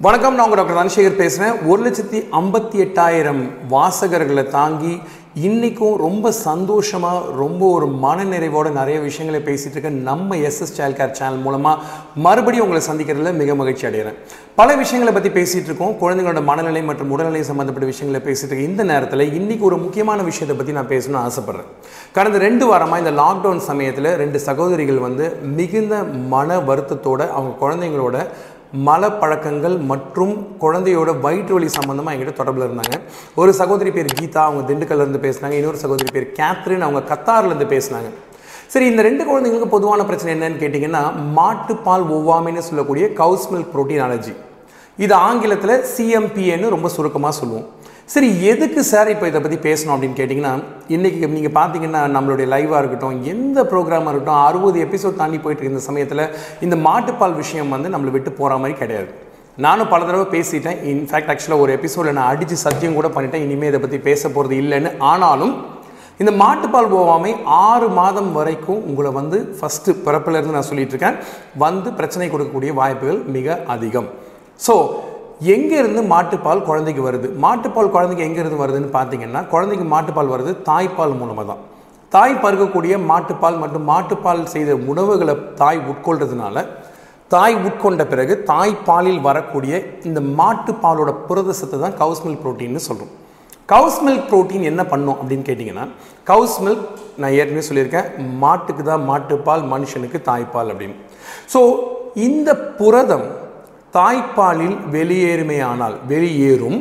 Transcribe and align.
வணக்கம் 0.00 0.36
நான் 0.36 0.44
உங்கள் 0.46 0.58
டாக்டர் 0.58 0.78
தனசேகர் 0.78 1.16
பேசுகிறேன் 1.20 1.54
ஒரு 1.70 1.80
லட்சத்தி 1.84 2.18
ஐம்பத்தி 2.40 2.76
எட்டாயிரம் 2.82 3.40
வாசகர்களை 3.72 4.44
தாங்கி 4.52 4.92
இன்றைக்கும் 5.46 5.96
ரொம்ப 6.04 6.30
சந்தோஷமாக 6.36 7.32
ரொம்ப 7.40 7.62
ஒரு 7.76 7.86
மனநிறைவோடு 8.04 8.70
நிறைய 8.76 8.98
விஷயங்களை 9.06 9.40
பேசிகிட்டு 9.48 9.76
இருக்க 9.76 9.90
நம்ம 10.08 10.36
எஸ்எஸ் 10.48 10.74
சைல்ட் 10.76 10.98
கேர் 10.98 11.16
சேனல் 11.18 11.42
மூலமாக 11.46 11.82
மறுபடியும் 12.26 12.64
உங்களை 12.66 12.82
சந்திக்கிறதுல 12.88 13.32
மிக 13.40 13.54
மகிழ்ச்சி 13.60 13.86
அடைகிறேன். 13.88 14.18
பல 14.60 14.76
விஷயங்களை 14.82 15.14
பற்றி 15.14 15.32
பேசிகிட்டு 15.38 15.68
இருக்கோம். 15.70 15.96
குழந்தைங்களோட 16.02 16.42
மனநிலை 16.50 16.82
மற்றும் 16.90 17.10
உடல்நிலை 17.16 17.42
சம்மந்தப்பட்ட 17.50 17.88
விஷயங்களை 17.92 18.20
பேசிகிட்டு 18.28 18.52
இருக்க 18.52 18.70
இந்த 18.70 18.84
நேரத்தில் 18.92 19.24
இன்றைக்கி 19.38 19.66
ஒரு 19.70 19.78
முக்கியமான 19.86 20.22
விஷயத்தை 20.30 20.56
பற்றி 20.60 20.76
நான் 20.78 20.92
பேசணும்னு 20.94 21.22
ஆசைப்பட்றேன். 21.24 21.72
கடந்த 22.18 22.40
ரெண்டு 22.46 22.66
வாரமாக 22.72 23.02
இந்த 23.04 23.14
லாக்டவுன் 23.22 23.64
சமயத்தில் 23.70 24.10
ரெண்டு 24.22 24.40
சகோதரிகள் 24.48 25.02
வந்து 25.06 25.26
மிகுந்த 25.58 25.96
மன 26.36 26.60
வருத்தத்தோட 26.70 27.20
அவங்க 27.36 27.54
குழந்தைங்களோட 27.64 28.16
மலப்பழக்கங்கள் 28.86 29.76
மற்றும் 29.90 30.32
குழந்தையோட 30.62 31.10
வயிற்று 31.24 31.54
வலி 31.56 31.68
சம்மந்தமாக 31.76 32.14
என்கிட்ட 32.14 32.34
தொடர்பில் 32.40 32.66
இருந்தாங்க. 32.68 32.96
ஒரு 33.40 33.52
சகோதரி 33.60 33.90
பேர் 33.96 34.10
கீதா 34.18 34.42
அவங்க 34.48 34.62
திண்டுக்கல்லேருந்து 34.70 35.22
பேசினாங்க. 35.26 35.56
இன்னொரு 35.60 35.78
சகோதரி 35.84 36.10
பேர் 36.16 36.26
கேத்ரின் 36.40 36.86
அவங்க 36.86 37.02
கத்தார்லேருந்து 37.12 37.68
பேசினாங்க. 37.74 38.10
சரி 38.72 38.86
இந்த 38.92 39.02
ரெண்டு 39.08 39.22
குழந்தைங்களுக்கு 39.28 39.74
பொதுவான 39.76 40.04
பிரச்சனை 40.08 40.32
என்னன்னு 40.36 40.62
கேட்டிங்கன்னா 40.62 41.02
மாட்டுப்பால் 41.38 42.04
ஒவ்வாமைன்னு 42.16 42.66
சொல்லக்கூடிய 42.68 43.06
கவுஸ் 43.22 43.48
மில்க் 43.52 43.72
புரோட்டீன் 43.74 44.04
அலர்ஜி 44.06 44.34
இது 45.04 45.14
ஆங்கிலத்தில் 45.14 45.84
சிஎம்பிஏன்னு 45.94 46.74
ரொம்ப 46.74 46.88
சுருக்கமாக 46.94 47.34
சொல்லுவோம். 47.40 47.66
சரி 48.12 48.28
எதுக்கு 48.50 48.80
சார் 48.90 49.08
இப்போ 49.12 49.26
இதை 49.30 49.40
பற்றி 49.44 49.56
பேசணும் 49.64 49.92
அப்படின்னு 49.94 50.18
கேட்டிங்கன்னா 50.18 50.52
இன்றைக்கி 50.94 51.18
நீங்கள் 51.32 51.54
பார்த்தீங்கன்னா 51.56 52.02
நம்மளுடைய 52.14 52.46
லைவாக 52.52 52.78
இருக்கட்டும் 52.82 53.16
எந்த 53.32 53.58
ப்ரோக்ராமாக 53.72 54.12
இருக்கட்டும் 54.12 54.44
அறுபது 54.44 54.78
எபிசோட் 54.84 55.18
தாண்டி 55.18 55.38
போயிட்டு 55.44 55.64
இருந்த 55.64 55.82
சமயத்தில் 55.86 56.22
இந்த 56.66 56.76
மாட்டுப்பால் 56.86 57.34
விஷயம் 57.40 57.72
வந்து 57.74 57.88
நம்மளை 57.94 58.12
விட்டு 58.14 58.30
போகிற 58.38 58.56
மாதிரி 58.62 58.76
கிடையாது. 58.82 59.10
நானும் 59.64 59.90
பல 59.92 60.06
தடவை 60.08 60.26
பேசிட்டேன். 60.36 60.78
இன்ஃபேக்ட் 60.92 61.32
ஆக்சுவலாக 61.32 61.64
ஒரு 61.64 61.74
எபிசோடில் 61.78 62.16
நான் 62.18 62.30
அடித்து 62.32 62.56
சத்தியம் 62.64 62.96
கூட 62.98 63.10
பண்ணிட்டேன். 63.16 63.44
இனிமேல் 63.46 63.70
இதை 63.72 63.80
பற்றி 63.82 64.00
பேச 64.08 64.22
போகிறது 64.36 64.56
இல்லைன்னு. 64.62 64.92
ஆனாலும் 65.10 65.52
இந்த 66.22 66.34
மாட்டுப்பால் 66.42 66.92
போகாமை 66.94 67.34
ஆறு 67.64 67.88
மாதம் 68.00 68.30
வரைக்கும் 68.38 68.80
உங்களை 68.90 69.12
வந்து 69.20 69.40
ஃபஸ்ட்டு 69.58 69.96
பிறப்பிலேருந்து 70.06 70.56
நான் 70.56 70.70
சொல்லிட்டு 70.70 70.96
இருக்கேன். 70.96 71.18
வந்து 71.64 71.90
பிரச்சனை 72.00 72.30
கொடுக்கக்கூடிய 72.30 72.72
வாய்ப்புகள் 72.80 73.20
மிக 73.36 73.58
அதிகம். 73.76 74.08
ஸோ 74.66 74.74
எங்கேருந்து 75.54 76.02
மாட்டுப்பால் 76.12 76.64
குழந்தைக்கு 76.68 77.02
வருது? 77.08 77.28
மாட்டுப்பால் 77.44 77.92
குழந்தைக்கு 77.94 78.26
எங்கேருந்து 78.28 78.62
வருதுன்னு 78.62 78.90
பார்த்தீங்கன்னா 78.96 79.40
குழந்தைக்கு 79.52 79.86
மாட்டுப்பால் 79.94 80.32
வருது 80.34 80.52
தாய்ப்பால் 80.68 81.18
மூலமாக 81.20 81.46
தான். 81.50 81.62
தாய் 82.14 82.40
பருக்கக்கூடிய 82.42 82.94
மாட்டுப்பால் 83.10 83.58
மற்றும் 83.62 83.88
மாட்டுப்பால் 83.92 84.42
செய்த 84.54 84.74
உணவுகளை 84.90 85.34
தாய் 85.62 85.80
உட்கொள்றதுனால 85.92 86.64
தாய் 87.34 87.56
உட்கொண்ட 87.68 88.02
பிறகு 88.12 88.34
தாய்ப்பாலில் 88.50 89.20
வரக்கூடிய 89.28 89.80
இந்த 90.08 90.20
மாட்டுப்பாலோட 90.40 91.10
புரத 91.26 91.54
சத்து 91.58 91.78
தான் 91.82 91.96
கவுஸ் 92.02 92.22
மில்க் 92.26 92.42
ப்ரோட்டீன்னு 92.44 92.82
சொல்கிறோம் 92.88 93.10
கவுஸ் 93.72 93.98
மில்க் 94.04 94.28
ப்ரோட்டீன் 94.30 94.68
என்ன 94.70 94.82
பண்ணும் 94.92 95.18
அப்படின்னு 95.20 95.44
கேட்டிங்கன்னா 95.48 95.84
கவுஸ் 96.30 96.56
மில்க் 96.66 96.86
நான் 97.22 97.34
ஏற்கனவே 97.40 97.64
சொல்லியிருக்கேன் 97.68 98.08
மாட்டுக்கு 98.44 98.84
தான் 98.90 99.04
மாட்டுப்பால் 99.10 99.64
மனுஷனுக்கு 99.72 100.20
தாய்ப்பால் 100.30 100.70
அப்படின்னு. 100.72 100.96
ஸோ 101.54 101.60
இந்த 102.28 102.50
புரதம் 102.78 103.28
தாய்ப்பாலில் 103.96 104.76
வெளியேறுமையானால் 104.94 105.96
வெளியேறும். 106.12 106.78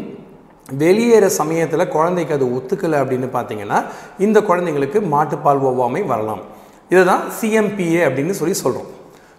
வெளியேற 0.82 1.26
சமயத்தில் 1.40 1.92
குழந்தைக்கு 1.96 2.34
அது 2.38 2.46
ஒத்துக்கலை 2.58 2.98
அப்படின்னு 3.04 3.28
பார்த்தீங்கன்னா 3.36 3.78
இந்த 4.26 4.38
குழந்தைங்களுக்கு 4.50 5.00
மாட்டுப்பால் 5.14 5.66
ஒவ்வாமை 5.70 6.02
வரலாம். 6.12 6.44
இதை 6.92 7.04
தான் 7.12 7.24
சிஎம்பிஏ 7.38 8.02
அப்படின்னு 8.08 8.34
சொல்லி 8.40 8.56
சொல்கிறோம் 8.64 8.92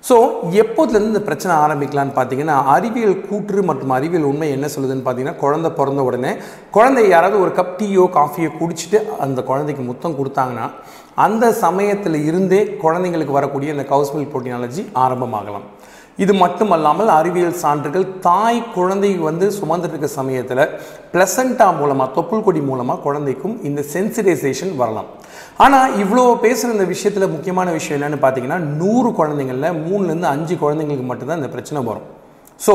ஸோ 0.04 0.16
எப்போதுலேருந்து 0.62 1.12
இந்த 1.12 1.22
பிரச்சனை 1.28 1.52
ஆரம்பிக்கலான்னு 1.62 2.14
பார்த்தீங்கன்னா 2.18 2.56
அறிவியல் 2.74 3.16
கூற்று 3.28 3.60
மற்றும் 3.68 3.94
அறிவியல் 3.96 4.28
உண்மை 4.30 4.48
என்ன 4.56 4.66
சொல்லுதுன்னு 4.74 5.04
பார்த்தீங்கன்னா 5.06 5.40
குழந்தை 5.42 5.70
பிறந்த 5.78 6.02
உடனே 6.08 6.32
குழந்தை 6.76 7.02
யாராவது 7.08 7.36
ஒரு 7.44 7.52
கப் 7.58 7.74
டீயோ 7.78 8.04
காஃபியோ 8.18 8.50
குடிச்சிட்டு 8.60 8.98
அந்த 9.26 9.42
குழந்தைக்கு 9.50 9.84
முத்தம் 9.90 10.16
கொடுத்தாங்கன்னா 10.20 10.66
அந்த 11.26 11.44
சமயத்தில் 11.64 12.18
இருந்தே 12.28 12.60
குழந்தைங்களுக்கு 12.84 13.38
வரக்கூடிய 13.38 13.74
இந்த 13.76 13.86
கவுஸ்மில் 13.92 14.32
போட்டினாலஜி 14.32 14.32
புரோட்டீன் 14.32 14.58
அலர்ஜி 14.58 14.84
ஆரம்பமாகலாம். 15.04 15.66
இது 16.24 16.32
மட்டுமல்லாமல் 16.42 17.10
அறிவியல் 17.16 17.58
சான்றுகள் 17.62 18.06
தாய் 18.26 18.58
குழந்தை 18.76 19.10
வந்து 19.28 19.46
சுமந்துட்டு 19.58 19.94
இருக்க 19.94 20.08
சமயத்தில் 20.18 20.62
பிளசண்டா 21.12 21.66
மூலமாக 21.80 22.08
தொப்புள் 22.16 22.44
கொடி 22.46 22.60
மூலமாக 22.70 23.02
குழந்தைக்கும் 23.06 23.54
இந்த 23.68 23.80
சென்சிடைசேஷன் 23.94 24.72
வரலாம். 24.82 25.08
ஆனால் 25.64 25.94
இவ்வளோ 26.02 26.24
பேசுகிற 26.44 26.76
இந்த 26.76 26.86
விஷயத்தில் 26.94 27.32
முக்கியமான 27.34 27.68
விஷயம் 27.78 27.98
என்னென்னு 27.98 28.22
பார்த்தீங்கன்னா 28.24 28.58
நூறு 28.80 29.10
குழந்தைங்களில் 29.20 29.78
மூணுலேருந்து 29.86 30.32
அஞ்சு 30.34 30.56
குழந்தைங்களுக்கு 30.64 31.06
மட்டும்தான் 31.10 31.40
இந்த 31.42 31.52
பிரச்சனை 31.56 31.82
வரும். 31.90 32.08
ஸோ 32.66 32.74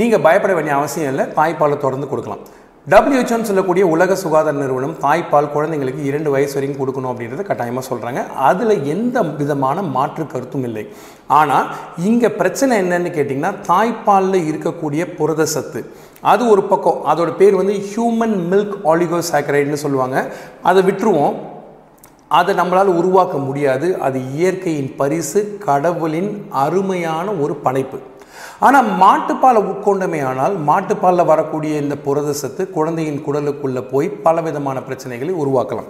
நீங்கள் 0.00 0.24
பயப்பட 0.26 0.52
வேண்டிய 0.58 0.74
அவசியம் 0.80 1.10
இல்லை 1.12 1.26
தாய்ப்பாலை 1.38 1.78
தொடர்ந்து 1.84 2.10
கொடுக்கலாம். 2.10 2.44
டபிள்யூஹெச்ஓன்னு 2.90 3.48
சொல்லக்கூடிய 3.48 3.86
உலக 3.86 4.14
சுகாதார 4.14 4.56
நிறுவனம் 4.56 4.94
தாய்ப்பால் 5.02 5.50
குழந்தைங்களுக்கு 5.54 6.04
இரண்டு 6.04 6.30
வயசு 6.30 6.54
வரைக்கும் 6.54 6.80
கொடுக்கணும் 6.80 7.10
அப்படின்றத 7.10 7.42
கட்டாயமாக 7.42 7.84
சொல்கிறாங்க 7.90 8.26
அதில் 8.34 8.84
எந்த 8.84 9.22
விதமான 9.22 9.82
மாற்று 9.82 10.26
கருத்தும் 10.26 10.62
இல்லை. 10.62 10.88
ஆனால் 11.26 11.68
இங்கே 11.96 12.30
பிரச்சனை 12.30 12.80
என்னன்னு 12.80 13.12
கேட்டிங்கன்னா 13.18 13.52
தாய்ப்பாலில் 13.68 14.48
இருக்கக்கூடிய 14.50 15.14
புரத 15.14 15.44
சத்து. 15.44 15.92
அது 16.20 16.48
ஒரு 16.48 16.62
பக்கம். 16.62 17.00
அதோட 17.12 17.36
பேர் 17.36 17.54
வந்து 17.54 17.72
ஹியூமன் 17.72 18.36
மில்க் 18.52 18.76
ஆலிகோசாக்கரைட்னு 18.84 19.82
சொல்லுவாங்க. 19.84 20.32
அதை 20.62 20.82
விட்டுருவோம். 20.82 21.34
அதை 22.28 22.54
நம்மளால் 22.54 22.96
உருவாக்க 23.00 23.38
முடியாது. 23.38 24.00
அது 24.00 24.20
இயற்கையின் 24.34 24.94
பரிசு 24.96 25.58
கடவுளின் 25.64 26.46
அருமையான 26.50 27.30
ஒரு 27.32 27.54
படைப்பு. 27.54 27.98
ஆனால் 28.66 28.88
மாட்டுப்பாலை 29.02 29.60
உட்கொண்டமே 29.70 30.20
ஆனால் 30.30 30.54
மாட்டுப்பாலில் 30.68 31.28
வரக்கூடிய 31.30 31.72
இந்த 31.84 31.94
புரத 32.04 32.32
சத்து 32.40 32.62
குழந்தையின் 32.76 33.22
குடலுக்குள்ளே 33.26 33.82
போய் 33.92 34.08
பலவிதமான 34.26 34.80
பிரச்சனைகளை 34.88 35.32
உருவாக்கலாம். 35.42 35.88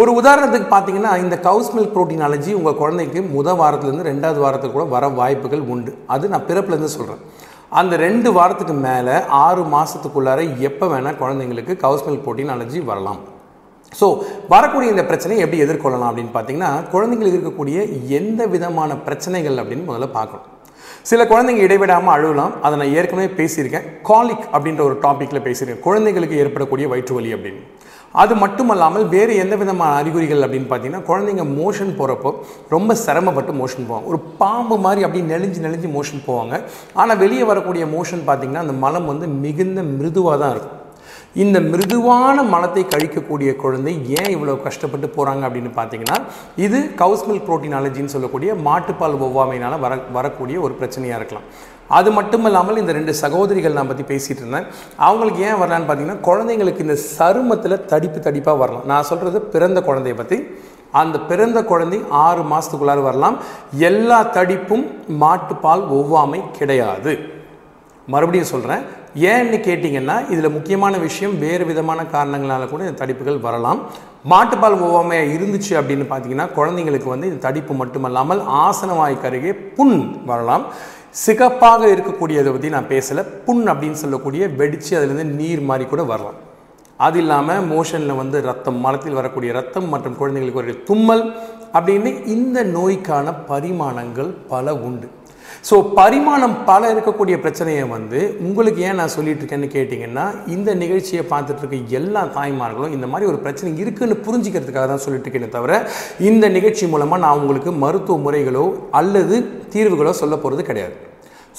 ஒரு 0.00 0.10
உதாரணத்துக்கு 0.20 0.68
பார்த்தீங்கன்னா 0.74 1.12
இந்த 1.24 1.36
கவுஸ் 1.48 1.72
மில்க் 1.74 1.92
ப்ரோட்டீன் 1.96 2.24
அலர்ஜி 2.26 2.52
உங்கள் 2.58 2.78
குழந்தைக்கு 2.82 3.20
முத 3.34 3.48
வாரத்துலேருந்து 3.60 4.08
ரெண்டாவது 4.10 4.40
வாரத்துக்கு 4.44 4.76
கூட 4.76 4.86
வர 4.94 5.08
வாய்ப்புகள் 5.18 5.66
உண்டு. 5.74 5.92
அது 6.14 6.32
நான் 6.32 6.46
பிறப்புலேருந்து 6.48 6.94
சொல்கிறேன். 6.96 7.22
அந்த 7.80 7.94
ரெண்டு 8.06 8.28
வாரத்துக்கு 8.38 8.74
மேலே 8.88 9.14
ஆறு 9.44 9.62
மாதத்துக்குள்ளார 9.74 10.40
எப்போ 10.68 10.86
வேணால் 10.94 11.20
குழந்தைங்களுக்கு 11.22 11.74
கவுஸ் 11.84 12.06
மில்க் 12.06 12.24
ப்ரோட்டீன் 12.26 12.54
அலர்ஜி 12.56 12.80
வரலாம். 12.90 13.20
ஸோ 14.00 14.06
வரக்கூடிய 14.52 14.88
இந்த 14.94 15.04
பிரச்சனையை 15.10 15.40
எப்படி 15.44 15.62
எதிர்கொள்ளலாம் 15.66 16.10
அப்படின்னு 16.10 16.34
பார்த்தீங்கன்னா 16.36 16.72
குழந்தைங்களுக்கு 16.94 17.38
இருக்கக்கூடிய 17.38 17.78
எந்த 18.20 18.42
விதமான 18.54 18.96
பிரச்சனைகள் 19.06 19.60
அப்படின்னு 19.62 19.88
முதல்ல 19.90 20.08
பார்க்கணும். 20.18 20.48
சில 21.02 21.24
குழந்தைங்க 21.24 21.64
இடைவிடாமல் 21.68 22.14
அழுகலாம் 22.14 22.60
அதை 22.60 22.78
நான் 22.78 22.94
ஏற்கனவே 22.94 23.44
பேசியிருக்கேன். 23.44 23.86
காலிக் 24.02 24.48
அப்படின்ற 24.52 24.80
ஒரு 24.80 24.98
டாப்பிக்கில் 25.02 25.46
பேசியிருக்கேன். 25.46 25.84
குழந்தைங்களுக்கு 25.84 26.40
ஏற்படக்கூடிய 26.42 26.88
வயிற்று 26.88 27.14
வலி 27.14 27.34
அப்படின்னு. 27.34 27.62
அது 28.12 28.34
மட்டுமல்லாமல் 28.34 29.08
வேறு 29.08 29.36
எந்த 29.36 29.56
விதமான 29.56 29.94
அறிகுறிகள் 29.94 30.38
அப்படின்னு 30.38 30.68
பார்த்தீங்கன்னா 30.70 31.02
குழந்தைங்க 31.10 31.44
மோஷன் 31.60 31.94
போகிறப்போ 31.98 32.34
ரொம்ப 32.68 32.94
சிரமப்பட்டு 32.94 33.52
மோஷன் 33.52 33.88
போவாங்க. 33.88 34.04
ஒரு 34.04 34.18
பாம்பு 34.18 34.78
மாதிரி 34.78 35.02
அப்படி 35.02 35.24
நெளிஞ்சு 35.32 35.64
நெளிஞ்சு 35.66 35.90
மோஷன் 35.96 36.24
போவாங்க. 36.26 36.62
ஆனால் 36.94 37.16
வெளியே 37.16 37.42
வரக்கூடிய 37.42 37.84
மோஷன் 37.84 38.22
பார்த்தீங்கன்னா 38.26 38.64
அந்த 38.66 38.72
மலம் 38.72 39.06
வந்து 39.06 39.26
மிகுந்த 39.26 39.82
மிருதுவாக 39.82 40.38
தான் 40.38 40.50
இருக்கும். 40.50 40.78
இந்த 41.42 41.58
மிருதுவான 41.70 42.36
மலத்தை 42.50 42.82
கழிக்கக்கூடிய 42.90 43.50
குழந்தை 43.62 43.92
ஏன் 44.18 44.32
இவ்வளோ 44.34 44.52
கஷ்டப்பட்டு 44.66 45.06
போகிறாங்க 45.14 45.42
அப்படின்னு 45.48 45.70
பார்த்தீங்கன்னா 45.78 46.16
இது 46.66 46.78
கவுஸ் 47.00 47.24
மில்க் 47.28 47.46
ப்ரோட்டீன் 47.48 47.76
அலர்ஜின்னு 47.78 48.14
சொல்லக்கூடிய 48.14 48.50
மாட்டுப்பால் 48.66 49.16
ஒவ்வாமையினால் 49.28 49.82
வர 49.84 49.94
வரக்கூடிய 50.16 50.60
ஒரு 50.66 50.76
பிரச்சனையாக 50.80 51.18
இருக்கலாம். 51.20 51.48
அது 51.98 52.10
மட்டும் 52.18 52.46
இல்லாமல் 52.50 52.80
இந்த 52.82 52.92
ரெண்டு 52.98 53.14
சகோதரிகள் 53.22 53.76
நான் 53.78 53.90
பற்றி 53.90 54.06
பேசிகிட்டு 54.12 54.42
இருந்தேன். 54.44 54.68
அவங்களுக்கு 55.08 55.42
ஏன் 55.48 55.58
வரலான்னு 55.62 55.88
பார்த்தீங்கன்னா 55.88 56.24
குழந்தைங்களுக்கு 56.30 56.86
இந்த 56.86 56.98
சருமத்தில் 57.16 57.82
தடிப்பு 57.92 58.20
தடிப்பாக 58.28 58.62
வரலாம். 58.62 58.86
நான் 58.92 59.08
சொல்கிறது 59.10 59.40
பிறந்த 59.56 59.80
குழந்தைய 59.90 60.16
பற்றி 60.22 60.38
அந்த 61.02 61.16
பிறந்த 61.28 61.58
குழந்தை 61.70 61.98
ஆறு 62.24 62.42
மாதத்துக்குள்ளார 62.50 63.00
வரலாம். 63.10 63.36
எல்லா 63.90 64.18
தடிப்பும் 64.36 64.84
மாட்டுப்பால் 65.22 65.82
ஒவ்வாமை 65.98 66.40
கிடையாது. 66.58 67.14
மறுபடியும் 68.12 68.50
சொல்கிறேன் 68.52 68.82
ஏன்னு 69.32 69.58
கேட்டிங்கன்னா 69.66 70.16
இதில் 70.32 70.54
முக்கியமான 70.56 70.94
விஷயம் 71.04 71.34
வேறு 71.44 71.64
விதமான 71.70 72.00
காரணங்களால் 72.14 72.72
கூட 72.72 72.82
இந்த 72.86 72.98
தடிப்புகள் 73.02 73.44
வரலாம். 73.46 73.80
மாட்டுப்பால் 74.32 74.76
ஒவ்வாமையாக 74.86 75.32
இருந்துச்சு 75.36 75.72
அப்படின்னு 75.80 76.04
பார்த்தீங்கன்னா 76.10 76.46
குழந்தைங்களுக்கு 76.58 77.08
வந்து 77.12 77.30
இந்த 77.30 77.40
தடிப்பு 77.46 77.74
மட்டுமல்லாமல் 77.82 78.42
ஆசனவாய்க்கு 78.64 79.28
அருகே 79.30 79.52
புண் 79.76 79.96
வரலாம். 80.30 80.64
சிகப்பாக 81.24 81.82
இருக்கக்கூடியதை 81.94 82.52
பற்றி 82.52 82.70
நான் 82.76 82.92
பேசலை. 82.94 83.22
புண் 83.46 83.64
அப்படின்னு 83.72 84.02
சொல்லக்கூடிய 84.04 84.48
வெடித்து 84.60 84.92
அதுலேருந்து 84.98 85.26
நீர் 85.40 85.62
மாதிரி 85.70 85.86
கூட 85.92 86.04
வரலாம். 86.12 86.38
அது 87.06 87.18
இல்லாமல் 87.22 87.66
மோஷனில் 87.72 88.18
வந்து 88.22 88.38
ரத்தம் 88.48 88.80
மரத்தில் 88.84 89.18
வரக்கூடிய 89.20 89.52
ரத்தம் 89.58 89.88
மற்றும் 89.92 90.16
குழந்தைங்களுக்கு 90.20 90.60
வரக்கூடிய 90.60 90.84
தும்மல் 90.90 91.24
அப்படின்னு 91.76 92.10
இந்த 92.34 92.58
நோய்க்கான 92.76 93.36
பரிமாணங்கள் 93.50 94.30
பல 94.52 94.74
உண்டு. 94.88 95.08
ஸோ 95.68 95.74
பரிமாணம் 95.98 96.56
பல 96.70 96.90
இருக்கக்கூடிய 96.94 97.36
பிரச்சனையை 97.44 97.84
வந்து 97.94 98.20
உங்களுக்கு 98.48 98.80
ஏன் 98.88 98.98
நான் 99.00 99.14
சொல்லிட்டு 99.16 99.42
இருக்கேன்னு 99.42 99.68
கேட்டிங்கன்னா 99.76 100.26
இந்த 100.54 100.70
நிகழ்ச்சியை 100.82 101.24
பார்த்துட்டு 101.32 101.62
இருக்க 101.62 101.96
எல்லா 102.00 102.22
தாய்மார்களும் 102.36 102.94
இந்த 102.96 103.08
மாதிரி 103.12 103.30
ஒரு 103.32 103.40
பிரச்சனை 103.46 103.72
இருக்குன்னு 103.84 104.16
புரிஞ்சுக்கிறதுக்காக 104.26 104.86
தான் 104.92 105.04
சொல்லிட்டு 105.06 105.28
இருக்கேனே 105.28 105.50
தவிர 105.56 105.80
இந்த 106.30 106.48
நிகழ்ச்சி 106.58 106.92
மூலமாக 106.94 107.22
நான் 107.24 107.40
உங்களுக்கு 107.42 107.72
மருத்துவ 107.86 108.18
முறைகளோ 108.26 108.66
அல்லது 109.00 109.38
தீர்வுகளோ 109.74 110.14
சொல்ல 110.22 110.36
போகிறது 110.44 110.64
கிடையாது. 110.70 110.94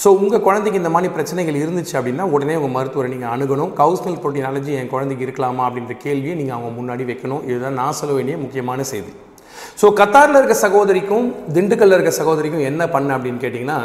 ஸோ 0.02 0.08
உங்கள் 0.22 0.44
குழந்தைக்கு 0.46 0.82
இந்த 0.82 0.92
மாதிரி 0.94 1.10
பிரச்சனைகள் 1.18 1.62
இருந்துச்சு 1.64 1.94
அப்படின்னா 1.98 2.24
உடனே 2.36 2.56
உங்கள் 2.60 2.76
மருத்துவரை 2.78 3.10
நீங்கள் 3.14 3.34
அணுகணும். 3.36 3.72
கவுஸ்னல் 3.82 4.20
புரோட்டீன் 4.24 4.50
அலர்ஜி 4.50 4.74
என் 4.80 4.92
குழந்தைக்கு 4.94 5.26
இருக்கலாமா 5.28 5.64
அப்படின்ற 5.68 5.96
கேள்வியை 6.06 6.36
நீங்கள் 6.40 6.58
அவங்க 6.58 6.72
முன்னாடி 6.80 7.06
வைக்கணும். 7.12 7.46
இதுதான் 7.50 7.80
நான் 7.82 7.98
சொல்ல 8.02 8.16
வேண்டிய 8.18 8.38
முக்கியமான 8.44 8.84
செய்தி. 8.94 9.14
ஸோ 9.82 9.88
கத்தாரில் 10.00 10.40
இருக்க 10.40 10.58
சகோதரிக்கும் 10.66 11.28
திண்டுக்கல்ல 11.56 11.98
இருக்க 11.98 12.14
சகோதரிக்கும் 12.22 12.68
என்ன 12.72 12.84
பண்ண 12.96 13.18
அப்படின்னு 13.18 13.44
கேட்டிங்கன்னா 13.44 13.78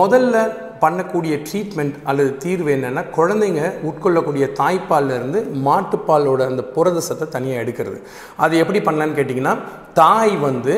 முதல்ல 0.00 0.44
பண்ணக்கூடிய 0.84 1.34
ட்ரீட்மெண்ட் 1.48 1.96
அல்லது 2.10 2.30
தீர்வு 2.44 2.70
என்னென்னா 2.76 3.02
குழந்தைங்க 3.16 3.62
உட்கொள்ளக்கூடிய 3.88 4.44
தாய்ப்பால்ல 4.60 5.16
இருந்து 5.18 5.40
மாட்டுப்பாலோட 5.66 6.40
அந்த 6.50 6.62
புரத 6.76 7.02
சத்தை 7.08 7.26
தனியாக 7.36 7.64
எடுக்கிறது. 7.64 7.98
அது 8.44 8.54
எப்படி 8.62 8.80
பண்ணலான்னு 8.86 9.18
கேட்டிங்கன்னா 9.18 9.54
தாய் 10.00 10.34
வந்து 10.48 10.74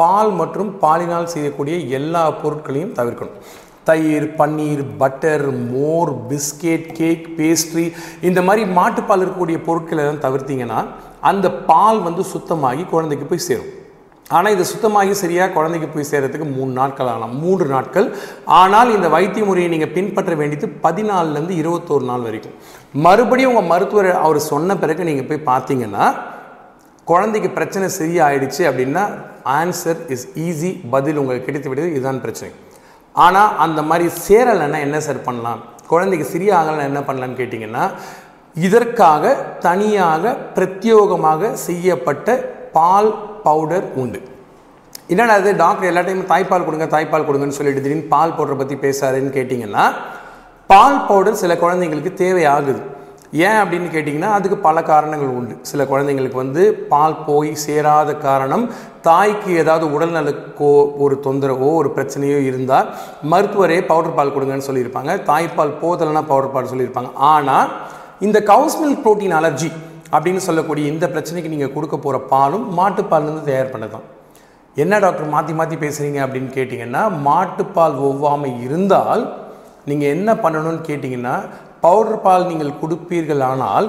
பால் 0.00 0.32
மற்றும் 0.40 0.70
பாலினால் 0.84 1.32
செய்யக்கூடிய 1.34 1.74
எல்லா 1.98 2.22
பொருட்களையும் 2.42 2.96
தவிர்க்கணும். 3.00 3.36
தயிர் 3.88 4.26
பன்னீர் 4.40 4.82
பட்டர் 5.00 5.46
மோர் 5.74 6.10
பிஸ்கெட் 6.30 6.88
கேக் 6.98 7.24
பேஸ்ட்ரி 7.38 7.86
இந்த 8.28 8.42
மாதிரி 8.48 8.64
மாட்டுப்பால் 8.78 9.22
இருக்கக்கூடிய 9.24 9.60
பொருட்களை 9.68 10.02
எல்லாம் 10.04 10.24
தவிர்த்தீங்கன்னா 10.26 10.80
அந்த 11.30 11.46
பால் 11.70 12.00
வந்து 12.08 12.22
சுத்தமாகி 12.34 12.84
குழந்தைக்கு 12.92 13.26
போய் 13.28 13.48
சேரும். 13.48 13.72
ஆனால் 14.36 14.54
இது 14.54 14.64
சுத்தமாகி 14.70 15.14
சரியாக 15.22 15.52
குழந்தைக்கு 15.56 15.88
போய் 15.94 16.08
சேர்கிறதுக்கு 16.10 16.46
மூணு 16.56 16.72
நாட்கள் 16.78 17.10
ஆகலாம். 17.12 17.34
மூன்று 17.42 17.66
நாட்கள். 17.72 18.06
ஆனால் 18.60 18.92
இந்த 18.96 19.08
வைத்திய 19.14 19.44
முறையை 19.48 19.68
நீங்கள் 19.74 19.92
பின்பற்ற 19.96 20.34
வேண்டியது 20.40 20.68
பதினாலுலேருந்து 20.84 21.54
இருபத்தோரு 21.62 22.04
நாள் 22.10 22.26
வரைக்கும். 22.28 22.56
மறுபடியும் 23.06 23.52
உங்கள் 23.52 23.70
மருத்துவர் 23.72 24.10
அவர் 24.26 24.40
சொன்ன 24.52 24.76
பிறகு 24.82 25.08
நீங்கள் 25.10 25.28
போய் 25.30 25.48
பார்த்தீங்கன்னா 25.50 26.06
குழந்தைக்கு 27.12 27.50
பிரச்சனை 27.58 27.86
சரியாயிடுச்சு 28.00 28.62
அப்படின்னா 28.70 29.04
ஆன்சர் 29.60 29.98
இஸ் 30.14 30.28
ஈஸி 30.46 30.70
பதில் 30.94 31.20
உங்களுக்கு 31.22 31.48
கிடைத்து 31.48 31.70
விடுது. 31.70 31.88
இதுதான் 31.96 32.22
பிரச்சனை. 32.24 32.52
ஆனால் 33.14 33.54
அந்த 33.64 33.80
மாதிரி 33.88 34.06
சேரலைன்னா 34.26 34.78
என்ன 34.86 34.98
சார் 35.06 35.26
பண்ணலாம்? 35.26 35.60
குழந்தைக்கு 35.92 36.26
சரியாகலைன்னா 36.34 36.86
என்ன 36.90 37.00
பண்ணலான்னு 37.08 37.40
கேட்டிங்கன்னா 37.40 37.84
இதற்காக 38.56 39.34
தனியாக 39.66 40.32
பிரத்யோகமாக 40.56 41.52
செய்யப்பட்ட 41.66 42.28
பால் 42.76 43.10
பவுடர் 43.46 43.86
உண்டு. 44.02 44.20
என்னடா 45.12 45.34
அது 45.40 45.50
டாக்டர் 45.62 45.88
எல்லா 45.90 46.02
டைமும் 46.06 46.32
தாய்ப்பால் 46.32 46.66
கொடுங்க 46.66 46.86
தாய்ப்பால் 46.94 47.26
கொடுங்கன்னு 47.28 47.58
சொல்லிட்டு 47.58 47.82
திடீர்னு 47.84 48.12
பால் 48.14 48.34
பவுடரை 48.36 48.56
பற்றி 48.60 48.76
பேசாருன்னு 48.84 49.36
கேட்டிங்கன்னா 49.38 49.84
பால் 50.70 51.00
பவுடர் 51.08 51.40
சில 51.42 51.54
குழந்தைங்களுக்கு 51.62 52.12
தேவையாகுது. 52.22 52.80
ஏன் 53.46 53.58
அப்படின்னு 53.60 53.88
கேட்டிங்கன்னா 53.92 54.30
அதுக்கு 54.38 54.56
பல 54.66 54.76
காரணங்கள் 54.88 55.30
உண்டு. 55.38 55.54
சில 55.70 55.84
குழந்தைங்களுக்கு 55.92 56.38
வந்து 56.42 56.62
பால் 56.92 57.16
போய் 57.28 57.50
சேராத 57.62 58.10
காரணம் 58.26 58.64
தாய்க்கு 59.06 59.50
ஏதாவது 59.62 59.86
உடல்நலக்கோ 59.96 60.70
ஒரு 61.04 61.16
தொந்தரவோ 61.26 61.70
ஒரு 61.80 61.90
பிரச்சனையோ 61.96 62.38
இருந்தால் 62.50 62.88
மருத்துவரே 63.32 63.78
பவுடர் 63.90 64.16
பால் 64.18 64.34
கொடுங்கன்னு 64.36 64.68
சொல்லியிருப்பாங்க. 64.68 65.14
தாய்ப்பால் 65.30 65.74
போதலைன்னா 65.82 66.22
பவுடர் 66.30 66.54
பால் 66.56 66.70
சொல்லியிருப்பாங்க. 66.72 67.12
ஆனால் 67.32 67.70
இந்த 68.28 68.40
கவுஸ் 68.52 68.78
மில்க் 68.82 69.02
ப்ரோட்டீன் 69.06 69.36
அலர்ஜி 69.40 69.70
அப்படின்னு 70.14 70.42
சொல்லக்கூடிய 70.48 70.86
இந்த 70.94 71.06
பிரச்சனைக்கு 71.14 71.54
நீங்கள் 71.54 71.74
கொடுக்க 71.76 71.96
போகிற 71.98 72.18
பாலும் 72.32 72.66
மாட்டுப்பால்லேருந்து 72.78 73.48
தயார் 73.50 73.74
பண்ணதான். 73.74 74.06
என்ன 74.76 74.94
டாக்டர் 75.04 75.32
மாற்றி 75.34 75.52
மாற்றி 75.58 75.76
பேசுகிறீங்க 75.82 76.20
அப்படின்னு 76.24 76.50
கேட்டிங்கன்னா 76.58 77.02
மாட்டுப்பால் 77.28 77.96
ஒவ்வாமை 78.08 78.52
இருந்தால் 78.66 79.24
நீங்கள் 79.90 80.12
என்ன 80.16 80.30
பண்ணணும்னு 80.44 80.82
கேட்டிங்கன்னா 80.88 81.34
பவுடர் 81.84 82.22
பால் 82.24 82.48
நீங்கள் 82.50 82.78
கொடுப்பீர்கள் 82.80 83.42
ஆனால் 83.50 83.86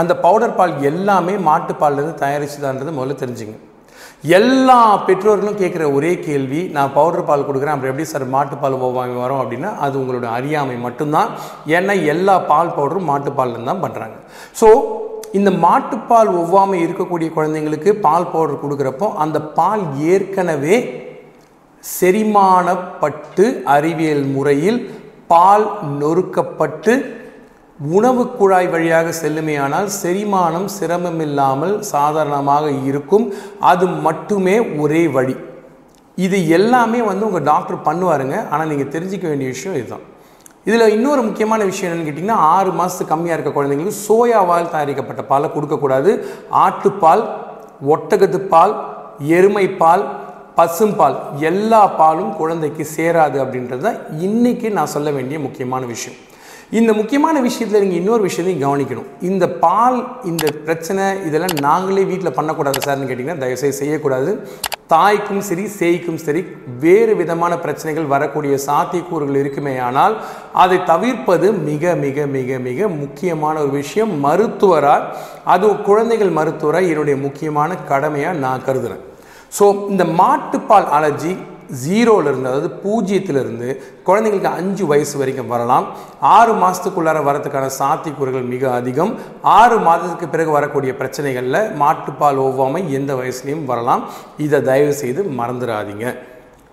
அந்த 0.00 0.12
பவுடர் 0.26 0.58
பால் 0.58 0.74
எல்லாமே 0.90 1.34
மாட்டுப்பால்லேருந்து 1.48 2.22
தயாரிச்சுதான்றது 2.24 2.92
முதல்ல 2.98 3.16
தெரிஞ்சுங்க. 3.22 3.56
எல்லா 4.36 4.78
பெற்றோர்களும் 5.08 5.58
கேட்குற 5.60 5.84
ஒரே 5.96 6.12
கேள்வி 6.26 6.60
நான் 6.76 6.94
பவுடர் 6.96 7.26
பால் 7.28 7.44
கொடுக்குறேன் 7.48 7.74
அப்புறம் 7.74 7.92
எப்படி 7.92 8.06
சார் 8.12 8.24
மாட்டுப்பால் 8.36 8.76
ஒவ்வாமை 8.86 9.16
வரும் 9.24 9.40
அப்படின்னா 9.42 9.70
அது 9.84 9.94
உங்களோட 10.00 10.26
அறியாமை 10.38 10.76
மட்டும்தான். 10.86 11.28
ஏன்னா 11.76 11.94
எல்லா 12.14 12.34
பால் 12.52 12.74
பவுடரும் 12.78 13.10
மாட்டுப்பால்லேருந்து 13.10 13.70
தான் 13.72 13.84
பண்ணுறாங்க 13.84 14.16
ஸோ 14.60 14.68
இந்த 15.38 15.50
மாட்டுப்பால் 15.66 16.30
ஒவ்வாமை 16.40 16.78
இருக்கக்கூடிய 16.86 17.28
குழந்தைங்களுக்கு 17.36 17.90
பால் 18.06 18.30
பவுடர் 18.32 18.62
கொடுக்குறப்போ 18.64 19.08
அந்த 19.24 19.38
பால் 19.58 19.84
ஏற்கனவே 20.12 20.76
செரிமானப்பட்டு 21.84 23.44
அறிவியல் 23.76 24.26
முறையில் 24.36 24.80
பால் 25.32 25.66
நொறுக்கப்பட்டு 26.00 26.92
உணவு 27.96 28.22
குழாய் 28.38 28.68
வழியாக 28.74 29.08
செல்லுமேயானால் 29.22 29.88
செரிமானம் 30.00 30.68
சிரமமில்லாமல் 30.76 31.74
சாதாரணமாக 31.90 32.66
இருக்கும். 32.88 33.26
அது 33.72 33.86
மட்டுமே 34.06 34.56
ஒரே 34.82 35.02
வழி. 35.16 35.36
இது 36.26 36.38
எல்லாமே 36.56 37.00
வந்து 37.08 37.26
உங்கள் 37.28 37.46
டாக்டர் 37.50 37.84
பண்ணுவாருங்க. 37.88 38.36
ஆனால் 38.52 38.70
நீங்கள் 38.70 38.92
தெரிஞ்சிக்க 38.94 39.26
வேண்டிய 39.28 39.48
விஷயம் 39.54 39.76
இதுதான். 39.80 40.04
இதில் 40.68 40.94
இன்னொரு 40.94 41.20
முக்கியமான 41.26 41.64
விஷயம் 41.68 41.90
என்னென்னு 41.90 42.08
கேட்டிங்கன்னா 42.08 42.40
ஆறு 42.54 42.70
மாதத்துக்கு 42.78 43.12
கம்மியாக 43.12 43.36
இருக்க 43.36 43.52
குழந்தைங்களுக்கு 43.58 44.04
சோயாவால் 44.06 44.72
தயாரிக்கப்பட்ட 44.74 45.22
பாலை 45.32 45.50
கொடுக்கக்கூடாது. 45.56 46.12
ஆட்டுப்பால் 46.64 47.22
ஒட்டகத்து 47.94 48.40
பால் 48.54 48.74
எருமை 49.36 49.66
பால் 49.82 50.04
பசும்பால் 50.58 51.16
எல்லா 51.50 51.82
பாலும் 52.00 52.32
குழந்தைக்கு 52.40 52.84
சேராது 52.96 53.38
அப்படின்றது 53.44 53.84
தான் 53.86 54.00
இன்றைக்கி 54.26 54.70
நான் 54.78 54.92
சொல்ல 54.94 55.10
வேண்டிய 55.16 55.38
முக்கியமான 55.44 55.84
விஷயம். 55.94 56.18
இந்த 56.76 56.90
முக்கியமான 56.96 57.36
விஷயத்தில் 57.44 57.82
நீங்கள் 57.82 58.00
இன்னொரு 58.00 58.22
விஷயத்தையும் 58.26 58.64
கவனிக்கணும். 58.64 59.06
இந்த 59.28 59.44
பால் 59.62 59.96
இந்த 60.30 60.46
பிரச்சனை 60.64 61.04
இதெல்லாம் 61.28 61.54
நாங்களே 61.66 62.02
வீட்டில் 62.10 62.36
பண்ணக்கூடாது 62.38 62.82
சார்னு 62.86 63.08
கேட்டிங்கன்னா 63.10 63.42
தயவுசெய்து 63.44 63.78
செய்யக்கூடாது. 63.78 64.32
தாய்க்கும் 64.92 65.40
சரி 65.48 65.64
சேய்க்கும் 65.78 66.20
சரி 66.26 66.42
வேறு 66.84 67.12
விதமான 67.22 67.52
பிரச்சனைகள் 67.64 68.12
வரக்கூடிய 68.12 68.54
சாத்தியக்கூறுகள் 68.66 69.40
இருக்குமே 69.42 69.74
ஆனால் 69.88 70.14
அதை 70.64 70.78
தவிர்ப்பது 70.92 71.48
மிக 71.70 71.94
மிக 72.04 72.26
மிக 72.36 72.58
மிக 72.68 72.88
முக்கியமான 73.00 73.54
ஒரு 73.64 73.72
விஷயம். 73.80 74.12
மருத்துவராக 74.26 75.10
அது 75.54 75.74
குழந்தைகள் 75.90 76.36
மருத்துவராக 76.38 76.90
என்னுடைய 76.92 77.18
முக்கியமான 77.26 77.80
கடமையாக 77.92 78.42
நான் 78.46 78.66
கருதுகிறேன் 78.68 79.04
ஸோ 79.58 79.66
இந்த 79.92 80.04
மாட்டுப்பால் 80.20 80.88
அலர்ஜி 80.96 81.32
ஜீரோலேருந்து 81.86 82.50
அதாவது 82.50 82.70
பூஜ்ஜியத்திலிருந்து 82.84 83.68
குழந்தைங்களுக்கு 84.06 84.52
அஞ்சு 84.60 84.86
வயசு 84.86 85.18
வரைக்கும் 85.18 85.46
வரலாம். 85.46 85.86
ஆறு 86.20 86.52
மாதத்துக்குள்ளார 86.52 87.18
வரதுக்கான 87.28 87.70
சாத்தியக்கூறுகள் 87.78 88.46
மிக 88.54 88.72
அதிகம். 88.72 89.14
ஆறு 89.42 89.78
மாதத்துக்கு 89.78 90.28
பிறகு 90.28 90.50
வரக்கூடிய 90.50 90.94
பிரச்சனைகளில் 90.98 91.60
மாட்டுப்பால் 91.82 92.42
ஒவ்வாமை 92.46 92.88
எந்த 92.88 93.14
வயசுலையும் 93.14 93.64
வரலாம். 93.64 94.04
இதை 94.38 94.62
தயவு 94.62 94.92
செய்து 94.92 95.22
மறந்துடாதீங்க. 95.22 96.14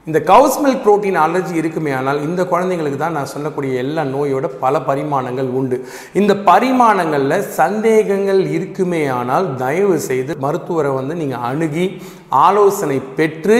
இந்த 0.07 0.19
கவுஸ் 0.29 0.57
மில்க் 0.63 0.83
ப்ரோட்டீன் 0.85 1.15
அலர்ஜி 1.23 1.53
இருக்குமே 1.61 1.91
ஆனால் 1.99 2.19
இந்த 2.25 2.41
குழந்தைங்களுக்கு 2.51 2.99
தான் 3.03 3.15
நான் 3.17 3.31
சொல்லக்கூடிய 3.31 3.79
எல்லா 3.83 4.03
நோயோட 4.15 4.47
பல 4.63 4.81
பரிமாணங்கள் 4.89 5.49
உண்டு. 5.59 5.77
இந்த 6.19 6.33
பரிமாணங்களில் 6.49 7.47
சந்தேகங்கள் 7.59 8.41
இருக்குமே 8.57 9.01
ஆனால் 9.19 9.47
தயவு 9.63 9.97
செய்து 10.09 10.35
மருத்துவரை 10.45 10.91
வந்து 10.99 11.15
நீங்கள் 11.21 11.45
அணுகி 11.49 11.87
ஆலோசனை 12.45 12.99
பெற்று 13.19 13.57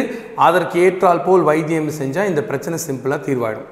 அதற்கு 0.48 0.78
ஏற்றால் 0.86 1.26
போல் 1.28 1.50
வைத்தியம் 1.50 1.92
செஞ்சால் 2.02 2.32
இந்த 2.34 2.44
பிரச்சனை 2.52 2.80
சிம்பிளாக 2.88 3.26
தீர்வாயிடும். 3.28 3.70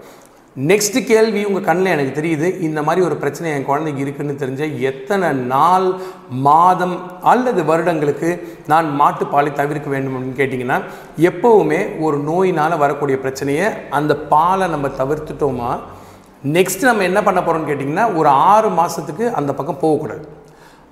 நெக்ஸ்ட் 0.57 0.97
கேள்வி 1.09 1.41
உங்கள் 1.49 1.65
கண்ணில் 1.67 1.91
எனக்கு 1.93 2.11
தெரியுது. 2.17 2.47
இந்த 2.65 2.79
மாதிரி 2.87 3.01
ஒரு 3.05 3.15
பிரச்சனை 3.21 3.47
என் 3.51 3.65
குழந்தைக்கு 3.69 4.01
இருக்குன்னு 4.03 4.33
தெரிஞ்ச 4.41 4.63
எத்தனை 4.89 5.29
நாள் 5.53 5.87
மாதம் 6.47 6.93
அல்லது 7.31 7.61
வருடங்களுக்கு 7.69 8.29
நான் 8.71 8.89
மாட்டுப்பாலை 8.99 9.53
தவிர்க்க 9.61 9.89
வேண்டும் 9.93 10.15
அப்படின்னு 10.15 10.39
கேட்டிங்கன்னா 10.41 10.77
எப்போவுமே 11.29 11.99
ஒரு 12.05 12.19
நோயினால் 12.29 12.77
வரக்கூடிய 12.83 13.17
பிரச்சனையை 13.25 13.67
அந்த 13.99 14.15
பாலை 14.33 14.67
நம்ம 14.75 14.93
தவிர்த்துட்டோமா? 15.01 15.71
நெக்ஸ்ட் 16.57 16.87
நம்ம 16.89 17.09
என்ன 17.09 17.19
பண்ண 17.23 17.39
போகிறோம்னு 17.41 17.69
கேட்டிங்கன்னா 17.71 18.07
ஒரு 18.19 18.29
ஆறு 18.53 18.71
மாதத்துக்கு 18.79 19.25
அந்த 19.39 19.51
பக்கம் 19.59 19.83
போகக்கூடாது. 19.83 20.25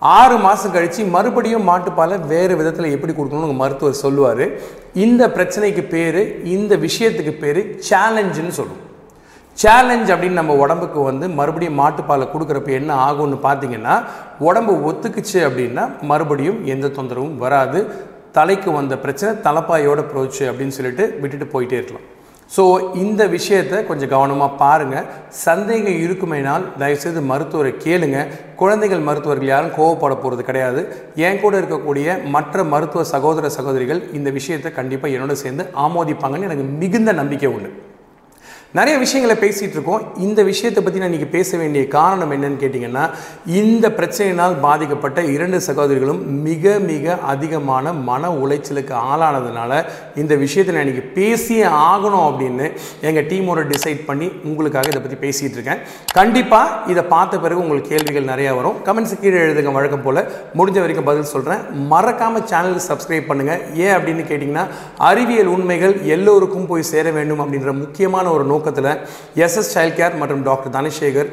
ஆறு 0.02 0.36
மாதம் 0.46 0.76
கழித்து 0.76 1.02
மறுபடியும் 1.16 1.68
மாட்டுப்பாலை 1.72 2.16
வேறு 2.36 2.54
விதத்தில் 2.60 2.94
எப்படி 2.96 3.14
கொடுக்கணும்னு 3.14 3.48
உங்கள் 3.50 3.64
மருத்துவர் 3.64 4.04
சொல்லுவார். 4.06 4.46
இந்த 5.08 5.26
பிரச்சனைக்கு 5.36 5.84
பேர் 5.96 6.24
இந்த 6.56 6.76
விஷயத்துக்கு 6.88 7.36
பேர் 7.44 7.62
சேலஞ்சுன்னு 7.90 8.60
சொல்லுவோம் 8.62 8.88
சேலஞ்ச் 9.58 10.12
அப்படின்னு 10.14 10.40
நம்ம 10.40 10.54
உடம்புக்கு 10.64 11.00
வந்து 11.08 11.26
மறுபடியும் 11.40 11.80
மாட்டுப்பாலை 11.82 12.26
கொடுக்குறப்ப 12.30 12.72
என்ன 12.78 12.92
ஆகும்னு 13.08 13.38
பார்த்தீங்கன்னா 13.48 13.96
உடம்பு 14.48 14.74
ஒத்துக்குச்சு 14.90 15.40
அப்படின்னா 15.48 15.84
மறுபடியும் 16.12 16.62
எந்த 16.74 16.94
தொந்தரவும் 16.98 17.36
வராது. 17.44 17.82
தலைக்கு 18.38 18.70
வந்த 18.80 18.96
பிரச்சனை 19.04 19.32
தலைப்பாயோட 19.46 20.02
போச்சு 20.14 20.44
அப்படின்னு 20.50 20.76
சொல்லிட்டு 20.78 21.06
விட்டுட்டு 21.22 21.48
போயிட்டே 21.54 21.78
இருக்கலாம். 21.80 22.08
ஸோ 22.56 22.64
இந்த 23.02 23.22
விஷயத்தை 23.36 23.78
கொஞ்சம் 23.90 24.12
கவனமாக 24.14 24.58
பாருங்கள் 24.62 25.06
சந்தேகம் 25.44 26.00
இருக்குமேனால் 26.06 26.64
தயவுசெய்து 26.82 27.22
மருத்துவரை 27.32 27.72
கேளுங்க. 27.86 28.18
குழந்தைகள் 28.62 29.06
மருத்துவர்கள் 29.10 29.52
யாரும் 29.54 29.76
கோவப்பட 29.78 30.16
போகிறது 30.24 30.44
கிடையாது. 30.50 30.82
என் 31.28 31.42
கூட 31.44 31.54
இருக்கக்கூடிய 31.62 32.18
மற்ற 32.36 32.64
மருத்துவ 32.74 33.04
சகோதர 33.14 33.54
சகோதரிகள் 33.58 34.02
இந்த 34.20 34.32
விஷயத்தை 34.40 34.72
கண்டிப்பாக 34.80 35.16
என்னோட 35.18 35.36
சேர்ந்து 35.44 35.66
ஆமோதிப்பாங்கன்னு 35.86 36.50
எனக்கு 36.50 36.68
மிகுந்த 36.84 37.14
நம்பிக்கை 37.22 37.52
உண்டு. 37.56 37.72
நிறைய 38.78 38.96
விஷயங்களை 39.02 39.36
பேசிகிட்டு 39.40 39.76
இருக்கோம். 39.78 40.04
இந்த 40.26 40.40
விஷயத்தை 40.50 40.82
பற்றி 40.84 41.00
நான் 41.00 41.10
இன்றைக்கி 41.10 41.28
பேச 41.34 41.58
வேண்டிய 41.62 41.82
காரணம் 41.96 42.30
என்னன்னு 42.36 42.60
கேட்டிங்கன்னா 42.62 43.02
இந்த 43.62 43.86
பிரச்சனையினால் 43.98 44.54
பாதிக்கப்பட்ட 44.66 45.20
இரண்டு 45.34 45.58
சகோதரிகளும் 45.66 46.22
மிக 46.46 46.74
மிக 46.92 47.16
அதிகமான 47.32 47.94
மன 48.10 48.30
உளைச்சலுக்கு 48.44 48.94
ஆளானதுனால 49.10 49.72
இந்த 50.22 50.36
விஷயத்தை 50.44 50.76
நான் 50.76 50.86
இன்றைக்கி 50.86 51.04
பேசியே 51.18 51.66
ஆகணும் 51.90 52.26
அப்படின்னு 52.30 52.68
எங்கள் 53.10 53.28
டீமோட 53.32 53.66
டிசைட் 53.74 54.02
பண்ணி 54.12 54.30
உங்களுக்காக 54.52 54.94
இதை 54.94 55.02
பற்றி 55.02 55.20
பேசிகிட்டு 55.26 55.60
இருக்கேன். 55.60 55.82
கண்டிப்பாக 56.20 56.80
இதை 56.94 57.04
பார்த்த 57.16 57.42
பிறகு 57.44 57.62
உங்களுக்கு 57.66 57.92
கேள்விகள் 57.96 58.30
நிறையா 58.32 58.54
வரும். 58.60 58.80
கமெண்ட்ஸ் 58.88 59.18
கீழே 59.26 59.44
எழுதுங்க 59.48 59.76
வழக்கம் 59.80 60.06
போல். 60.08 60.22
முடிஞ்ச 60.62 60.80
வரைக்கும் 60.86 61.10
பதில் 61.12 61.30
சொல்கிறேன் 61.34 61.62
மறக்காமல் 61.94 62.48
சேனலுக்கு 62.54 62.88
சப்ஸ்கிரைப் 62.92 63.30
பண்ணுங்கள் 63.34 63.62
ஏன் 63.84 63.94
அப்படின்னு 63.98 64.26
கேட்டிங்கன்னா 64.32 64.66
அறிவியல் 65.12 65.54
உண்மைகள் 65.58 65.96
எல்லோருக்கும் 66.18 66.72
போய் 66.72 66.90
சேர 66.94 67.06
வேண்டும் 67.20 67.44
அப்படின்ற 67.44 67.74
முக்கியமான 67.84 68.26
ஒரு 68.38 68.48
நோக்கத்தில் 68.62 68.92
எஸ்எஸ் 69.46 69.74
சைல்ட் 69.76 69.98
கேர் 70.02 70.20
மற்றும் 70.24 70.44
டாக்டர் 70.50 70.76
தனசேகர் 70.76 71.32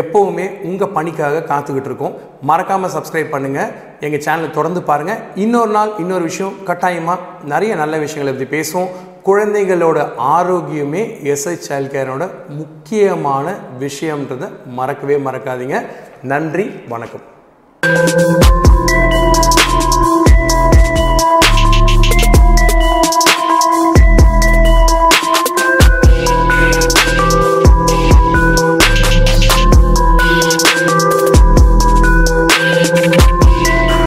எப்போவுமே 0.00 0.44
உங்கள் 0.68 0.92
பணிக்காக 0.96 1.40
காத்துக்கிட்டு 1.48 1.88
இருக்கோம். 1.90 2.12
மறக்காமல் 2.48 2.92
சப்ஸ்கிரைப் 2.94 3.32
பண்ணுங்கள் 3.32 3.72
எங்கள் 4.06 4.22
சேனலை 4.26 4.50
தொடர்ந்து 4.58 4.80
பாருங்கள் 4.90 5.22
இன்னொரு 5.44 5.72
நாள் 5.76 5.90
இன்னொரு 6.02 6.24
விஷயம் 6.30 6.54
கட்டாயமாக 6.68 7.26
நிறைய 7.52 7.72
நல்ல 7.82 7.98
விஷயங்களை 8.04 8.32
பற்றி 8.36 8.48
பேசுவோம். 8.56 8.92
குழந்தைகளோட 9.28 9.98
ஆரோக்கியமே 10.36 11.02
எஸ்ஐ 11.34 11.56
சைல்ட் 11.68 11.92
கேரோட 11.96 12.30
முக்கியமான 12.60 13.56
விஷயம்ன்றதை 13.84 14.50
மறக்கவே 14.80 15.18
மறக்காதீங்க. 15.28 15.84
நன்றி 16.32 16.66
வணக்கம். 16.94 17.26